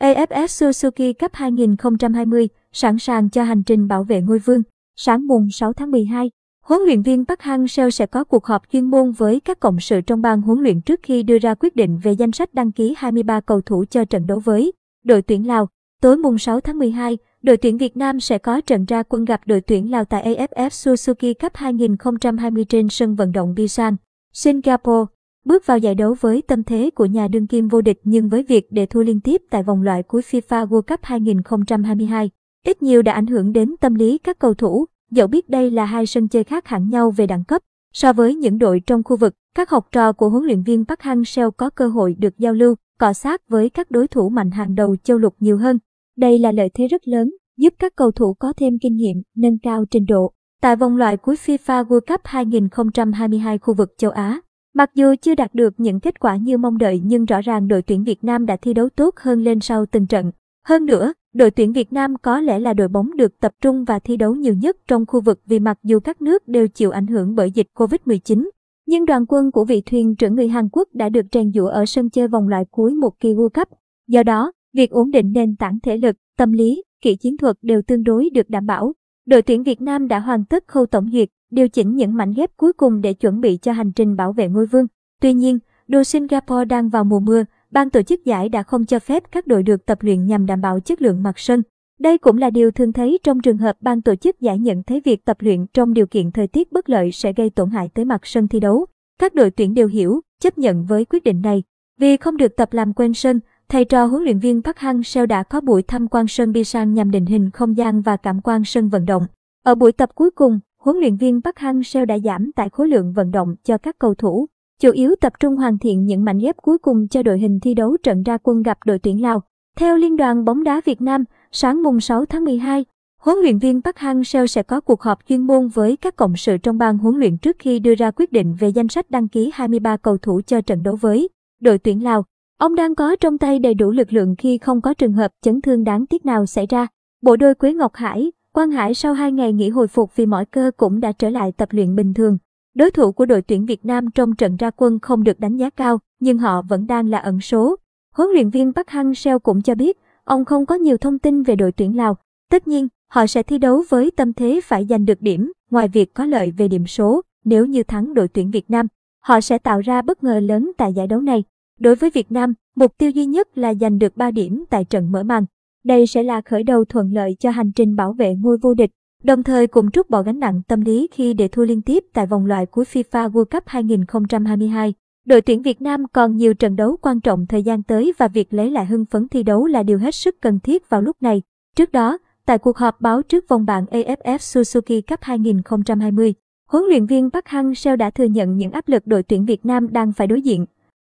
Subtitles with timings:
[0.00, 4.62] AFF Suzuki Cup 2020 sẵn sàng cho hành trình bảo vệ ngôi vương.
[4.96, 6.30] Sáng mùng 6 tháng 12,
[6.64, 10.00] huấn luyện viên Park Hang-seo sẽ có cuộc họp chuyên môn với các cộng sự
[10.00, 12.94] trong ban huấn luyện trước khi đưa ra quyết định về danh sách đăng ký
[12.98, 14.72] 23 cầu thủ cho trận đấu với
[15.04, 15.68] đội tuyển Lào.
[16.02, 19.40] Tối mùng 6 tháng 12, đội tuyển Việt Nam sẽ có trận ra quân gặp
[19.46, 23.96] đội tuyển Lào tại AFF Suzuki Cup 2020 trên sân vận động Busan,
[24.32, 25.06] Singapore.
[25.44, 28.42] Bước vào giải đấu với tâm thế của nhà đương kim vô địch nhưng với
[28.42, 32.30] việc để thua liên tiếp tại vòng loại cuối FIFA World Cup 2022,
[32.66, 35.84] ít nhiều đã ảnh hưởng đến tâm lý các cầu thủ, dẫu biết đây là
[35.84, 37.62] hai sân chơi khác hẳn nhau về đẳng cấp.
[37.92, 41.00] So với những đội trong khu vực, các học trò của huấn luyện viên Park
[41.00, 44.74] Hang-seo có cơ hội được giao lưu, cọ sát với các đối thủ mạnh hàng
[44.74, 45.78] đầu châu lục nhiều hơn.
[46.16, 49.58] Đây là lợi thế rất lớn, giúp các cầu thủ có thêm kinh nghiệm, nâng
[49.58, 50.32] cao trình độ.
[50.60, 54.40] Tại vòng loại cuối FIFA World Cup 2022 khu vực châu Á,
[54.74, 57.82] mặc dù chưa đạt được những kết quả như mong đợi nhưng rõ ràng đội
[57.82, 60.32] tuyển Việt Nam đã thi đấu tốt hơn lên sau từng trận.
[60.66, 63.98] Hơn nữa, đội tuyển Việt Nam có lẽ là đội bóng được tập trung và
[63.98, 67.06] thi đấu nhiều nhất trong khu vực vì mặc dù các nước đều chịu ảnh
[67.06, 68.48] hưởng bởi dịch Covid-19,
[68.86, 71.86] nhưng đoàn quân của vị thuyền trưởng người Hàn Quốc đã được rèn giũa ở
[71.86, 73.68] sân chơi vòng loại cuối một kỳ World Cup.
[74.08, 77.82] Do đó, việc ổn định nền tảng thể lực, tâm lý, kỹ chiến thuật đều
[77.82, 78.92] tương đối được đảm bảo.
[79.26, 82.56] Đội tuyển Việt Nam đã hoàn tất khâu tổng duyệt, điều chỉnh những mảnh ghép
[82.56, 84.86] cuối cùng để chuẩn bị cho hành trình bảo vệ ngôi vương.
[85.20, 88.98] Tuy nhiên, đồ Singapore đang vào mùa mưa, ban tổ chức giải đã không cho
[88.98, 91.62] phép các đội được tập luyện nhằm đảm bảo chất lượng mặt sân.
[92.00, 95.00] Đây cũng là điều thường thấy trong trường hợp ban tổ chức giải nhận thấy
[95.04, 98.04] việc tập luyện trong điều kiện thời tiết bất lợi sẽ gây tổn hại tới
[98.04, 98.86] mặt sân thi đấu.
[99.18, 101.62] Các đội tuyển đều hiểu, chấp nhận với quyết định này.
[101.98, 105.42] Vì không được tập làm quen sân, thầy trò huấn luyện viên Park Hang-seo đã
[105.42, 108.88] có buổi tham quan sân Bisan nhằm định hình không gian và cảm quan sân
[108.88, 109.26] vận động.
[109.64, 113.12] Ở buổi tập cuối cùng, huấn luyện viên Park Hang-seo đã giảm tải khối lượng
[113.12, 114.46] vận động cho các cầu thủ,
[114.80, 117.74] chủ yếu tập trung hoàn thiện những mảnh ghép cuối cùng cho đội hình thi
[117.74, 119.42] đấu trận ra quân gặp đội tuyển Lào.
[119.76, 122.84] Theo Liên đoàn bóng đá Việt Nam, sáng mùng 6 tháng 12,
[123.20, 126.56] huấn luyện viên Park Hang-seo sẽ có cuộc họp chuyên môn với các cộng sự
[126.56, 129.50] trong ban huấn luyện trước khi đưa ra quyết định về danh sách đăng ký
[129.54, 131.28] 23 cầu thủ cho trận đấu với
[131.60, 132.24] đội tuyển Lào.
[132.58, 135.60] Ông đang có trong tay đầy đủ lực lượng khi không có trường hợp chấn
[135.60, 136.86] thương đáng tiếc nào xảy ra.
[137.22, 140.44] Bộ đôi Quế Ngọc Hải, Quang Hải sau 2 ngày nghỉ hồi phục vì mỏi
[140.46, 142.38] cơ cũng đã trở lại tập luyện bình thường.
[142.74, 145.70] Đối thủ của đội tuyển Việt Nam trong trận ra quân không được đánh giá
[145.70, 147.76] cao, nhưng họ vẫn đang là ẩn số.
[148.14, 151.56] Huấn luyện viên Park Hang-seo cũng cho biết, ông không có nhiều thông tin về
[151.56, 152.16] đội tuyển Lào.
[152.50, 156.14] Tất nhiên, họ sẽ thi đấu với tâm thế phải giành được điểm, ngoài việc
[156.14, 158.86] có lợi về điểm số, nếu như thắng đội tuyển Việt Nam.
[159.20, 161.44] Họ sẽ tạo ra bất ngờ lớn tại giải đấu này.
[161.78, 165.12] Đối với Việt Nam, mục tiêu duy nhất là giành được 3 điểm tại trận
[165.12, 165.44] mở màn.
[165.84, 168.90] Đây sẽ là khởi đầu thuận lợi cho hành trình bảo vệ ngôi vô địch,
[169.22, 172.26] đồng thời cũng trút bỏ gánh nặng tâm lý khi để thua liên tiếp tại
[172.26, 174.94] vòng loại cuối FIFA World Cup 2022.
[175.26, 178.54] Đội tuyển Việt Nam còn nhiều trận đấu quan trọng thời gian tới và việc
[178.54, 181.42] lấy lại hưng phấn thi đấu là điều hết sức cần thiết vào lúc này.
[181.76, 186.34] Trước đó, tại cuộc họp báo trước vòng bảng AFF Suzuki Cup 2020,
[186.68, 189.92] huấn luyện viên Park Hang-seo đã thừa nhận những áp lực đội tuyển Việt Nam
[189.92, 190.66] đang phải đối diện.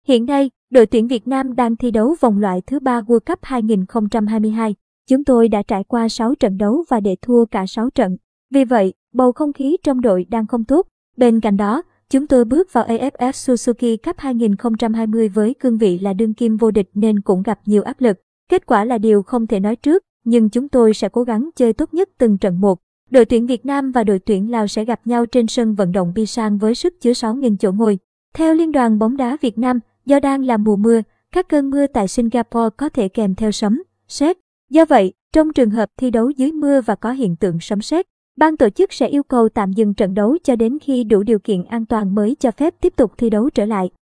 [0.07, 3.39] Hiện nay, đội tuyển Việt Nam đang thi đấu vòng loại thứ ba World Cup
[3.41, 4.75] 2022.
[5.09, 8.17] Chúng tôi đã trải qua 6 trận đấu và để thua cả 6 trận.
[8.53, 10.88] Vì vậy, bầu không khí trong đội đang không tốt.
[11.17, 16.13] Bên cạnh đó, chúng tôi bước vào AFF Suzuki Cup 2020 với cương vị là
[16.13, 18.17] đương kim vô địch nên cũng gặp nhiều áp lực.
[18.49, 21.73] Kết quả là điều không thể nói trước, nhưng chúng tôi sẽ cố gắng chơi
[21.73, 22.79] tốt nhất từng trận một.
[23.09, 26.11] Đội tuyển Việt Nam và đội tuyển Lào sẽ gặp nhau trên sân vận động
[26.16, 27.99] Bisan với sức chứa 6.000 chỗ ngồi.
[28.34, 31.01] Theo Liên đoàn bóng đá Việt Nam, do đang là mùa mưa,
[31.31, 34.38] các cơn mưa tại Singapore có thể kèm theo sấm, sét.
[34.69, 38.06] Do vậy, trong trường hợp thi đấu dưới mưa và có hiện tượng sấm sét,
[38.38, 41.40] ban tổ chức sẽ yêu cầu tạm dừng trận đấu cho đến khi đủ điều
[41.40, 43.90] kiện an toàn mới cho phép tiếp tục thi đấu trở lại.